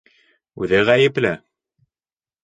Үҙе 0.63 0.79
ғәйепле! 0.89 1.33